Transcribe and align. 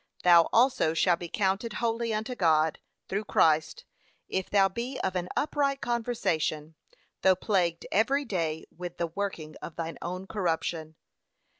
Thou 0.23 0.49
also 0.51 0.95
shalt 0.95 1.19
be 1.19 1.29
counted 1.29 1.73
holy 1.73 2.11
unto 2.11 2.33
God, 2.33 2.79
through 3.07 3.25
Christ, 3.25 3.85
if 4.27 4.49
thou 4.49 4.67
be 4.67 4.99
of 5.03 5.15
an 5.15 5.29
upright 5.37 5.79
conversation; 5.79 6.73
though 7.21 7.35
plagued 7.35 7.85
every 7.91 8.25
day 8.25 8.65
with 8.75 8.97
the 8.97 9.05
working 9.05 9.55
of 9.61 9.75
thine 9.75 9.99
own 10.01 10.25
corruption. 10.25 10.95